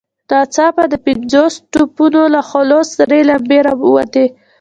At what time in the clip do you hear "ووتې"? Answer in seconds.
3.81-4.25